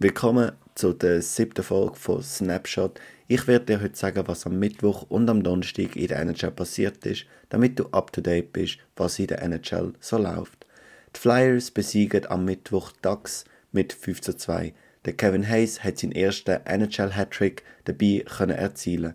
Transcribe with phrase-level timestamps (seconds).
[0.00, 3.00] Willkommen zu der siebten Folge von Snapshot.
[3.28, 7.06] Ich werde dir heute sagen, was am Mittwoch und am Donnerstag in der NHL passiert
[7.06, 10.66] ist, damit du up to date bist, was in der NHL so läuft.
[11.14, 14.74] Die Flyers besiegen am Mittwoch Ducks mit 5 zu 2.
[15.04, 19.14] Der Kevin Hayes hat seinen ersten NHL-Hattrick dabei können erzielen.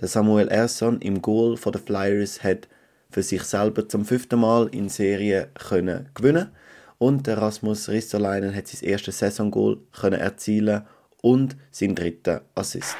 [0.00, 2.68] Der Samuel Erson im Goal den Flyers hat
[3.10, 6.52] für sich selber zum fünften Mal in Serie können gewinnen
[7.00, 10.82] und der Rasmus Ristolainen hat sein erstes Saisongoal können erzielen
[11.22, 12.94] und seinen dritten Assist.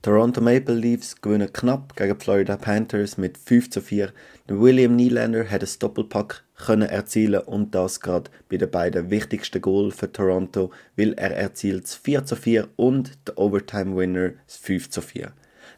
[0.00, 4.12] Toronto Maple Leafs gewinnen knapp gegen die Florida Panthers mit 5 zu 4.
[4.48, 9.60] Der William Nylander hat ein Doppelpack können erzielen und das gerade bei den beiden wichtigsten
[9.60, 14.56] Goal für Toronto, weil er erzielt das 4 zu 4 und der Overtime Winner das
[14.56, 15.32] 5 zu 4.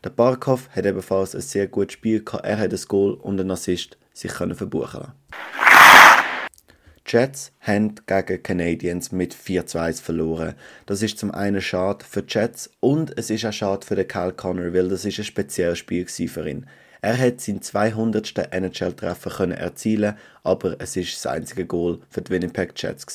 [0.04, 2.46] Der Barkov hat ebenfalls ein sehr gutes Spiel gehabt.
[2.46, 5.59] Er hat ein Goal und einen Assist sich können verbuchen lassen.
[7.12, 10.55] Jets haben gegen Canadiens mit 4 zu 1 verloren.
[10.87, 14.07] Das ist zum einen schade für die Jets und es ist auch schade für den
[14.07, 16.66] Kyle Connor, weil das ist ein spezielles Spiel für ihn.
[17.02, 18.52] Er hat seinen 200.
[18.52, 23.07] NHL-Treffer erzielen, aber es ist das einzige Goal für die Winnipeg Jets.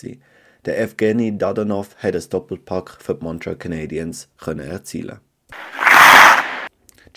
[0.66, 5.20] Der Evgeny Dadonov hat ein Doppelpack für die Montreal Canadiens erzielen.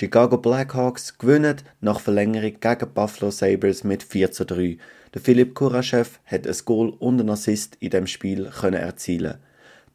[0.01, 4.79] Chicago Blackhawks gewinnen nach Verlängerung gegen Buffalo Sabres mit 4 zu 3.
[5.13, 9.39] Der Philipp Kuraschew hat ein Goal und einen Assist in dem Spiel können erzielen.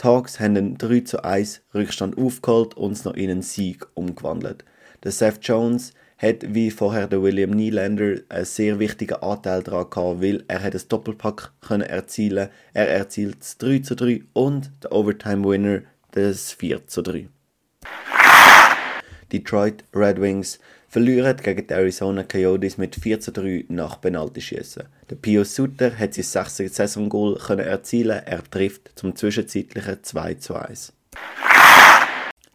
[0.02, 3.88] Die Hawks haben einen 3 zu 1 Rückstand aufgeholt und es noch in einen Sieg
[3.94, 4.66] umgewandelt.
[5.06, 10.22] Der Seth Jones hat wie vorher der William Nylander einen sehr wichtigen Anteil daran gehabt,
[10.22, 12.50] weil er hat ein Doppelpack können erzielen.
[12.74, 17.30] Er erzielt das 3 zu 3 und der Overtime Winner das 4 zu 3.
[19.34, 24.84] Detroit Red Wings verlieren gegen die Arizona Coyotes mit 4 zu 3 nach Penaltyschießen.
[25.10, 28.22] Der Pio Sutter hat sein sechstes Saisongoal erzielen.
[28.26, 30.94] Er trifft zum zwischenzeitlichen 2 zu 1.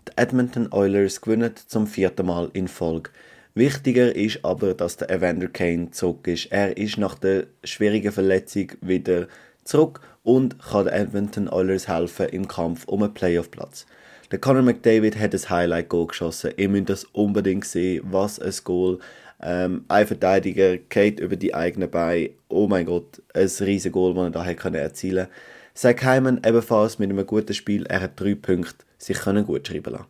[0.06, 3.10] Die Edmonton Oilers gewinnen zum vierten Mal in Folge.
[3.54, 6.52] Wichtiger ist aber, dass der Evander Kane zurück ist.
[6.52, 9.26] Er ist nach der schwierigen Verletzung wieder
[9.64, 13.86] zurück und kann den Edmonton Oilers helfen im Kampf um einen Playoff-Platz.
[14.30, 16.52] Der Conor McDavid hat ein Highlight-Goal geschossen.
[16.58, 18.04] Ihr müsst das unbedingt sehen.
[18.10, 18.98] Was ein Goal.
[19.40, 22.30] Ähm, ein Verteidiger geht über die eigenen Beine.
[22.48, 25.32] Oh mein Gott, ein riesiges Goal, das er da hat erzielen konnte.
[25.72, 27.86] Zach Hyman ebenfalls mit einem guten Spiel.
[27.86, 30.06] Er hat drei Punkte sich können gut schreiben lassen.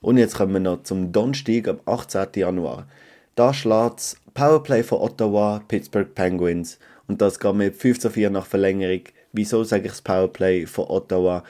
[0.00, 2.28] Und jetzt kommen wir noch zum Donnerstag am 18.
[2.36, 2.86] Januar.
[3.34, 6.78] Da schlägt das Powerplay von Ottawa Pittsburgh Penguins.
[7.08, 9.02] Und das geht mit 5 zu 4 nach Verlängerung.
[9.32, 11.42] Wieso sage ich das Powerplay von Ottawa?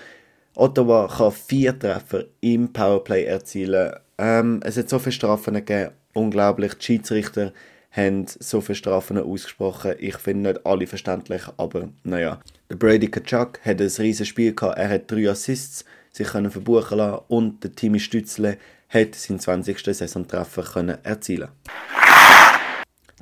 [0.54, 3.94] Ottawa kann vier Treffer im Powerplay erzielen.
[4.18, 6.74] Ähm, es hat so viele Strafen gegeben, unglaublich.
[6.74, 7.52] Die Schiedsrichter
[7.90, 9.94] haben so viele Strafen ausgesprochen.
[9.98, 12.40] Ich finde nicht alle verständlich, aber naja.
[12.68, 14.78] Der Brady Kachuk hat ein riesiges Spiel gehabt.
[14.78, 18.58] Er hat drei Assists sich können verbuchen lassen und der Timmy Stützle
[18.88, 19.78] hat seinen 20.
[19.78, 21.48] Saisontreffer können erzielen.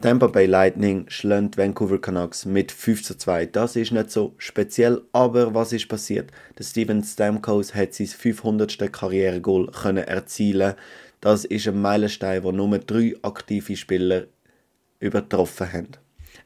[0.00, 3.46] Tampa Bay Lightning schlägt Vancouver Canucks mit 5 zu 2.
[3.46, 6.30] Das ist nicht so speziell, aber was ist passiert?
[6.56, 8.92] Der Steven Stamkos hat sein 500.
[8.92, 10.74] Karrieregoal können erzielen.
[11.20, 14.26] Das ist ein Meilenstein, wo nur drei aktive Spieler
[15.00, 15.88] übertroffen haben.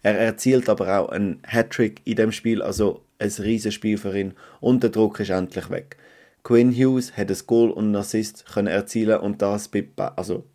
[0.02, 4.32] Er erzielt aber auch einen Hattrick in dem Spiel, also ein riesiges Spiel für ihn
[4.60, 5.98] und der Druck ist endlich weg.
[6.42, 9.86] Quinn Hughes hat ein Goal und einen Assist erzielen und das bei,
[10.16, 10.46] also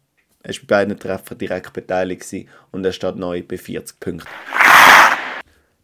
[0.47, 2.25] er war bei beiden Treffern direkt beteiligt
[2.71, 4.29] und er steht neu bei 40 Punkten.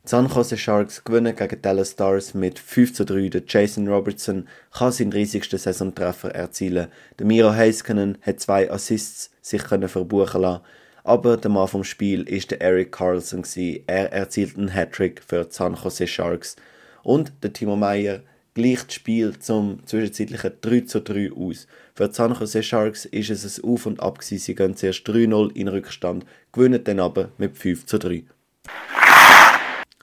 [0.06, 3.28] Die San Jose Sharks gewinnen gegen Dallas Stars mit 5 zu 3.
[3.28, 6.88] Der Jason Robertson kann seinen riesigsten Saisontreffer erzielen.
[7.20, 10.64] Der Miro Heiskanen hat zwei Assists sich können verbuchen lassen.
[11.04, 13.44] Aber der Mann vom Spiel ist der Eric Carlson.
[13.88, 16.56] Er erzielt einen Hattrick für die San Jose Sharks.
[17.04, 18.22] Und der Timo Meyer
[18.54, 21.68] gleicht das Spiel zum zwischenzeitlichen 3 zu 3 aus.
[21.96, 24.40] Für die San Jose Sharks ist es ein Auf und Ab gewesen.
[24.40, 28.24] Sie gehen zuerst 3-0 in Rückstand, gewinnen dann aber mit 5 zu 3.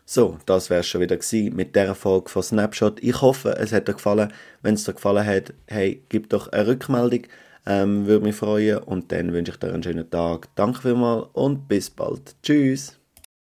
[0.04, 3.00] So, das wäre schon wieder gewesen mit dieser Folge von Snapshot.
[3.00, 4.32] Ich hoffe, es hat dir gefallen.
[4.60, 7.22] Wenn es dir gefallen hat, hey, gib doch eine Rückmeldung.
[7.64, 8.78] Ähm, würde mich freuen.
[8.78, 10.48] Und dann wünsche ich dir einen schönen Tag.
[10.56, 12.34] Danke vielmals und bis bald.
[12.42, 12.99] Tschüss.